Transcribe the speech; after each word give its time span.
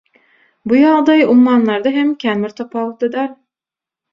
Bu 0.71 0.77
ýagdaý 0.77 1.21
ummanlarda 1.33 1.91
hem 1.99 2.09
kän 2.25 2.43
bir 2.47 2.59
tapawutly 2.63 3.11
däl. 3.19 3.29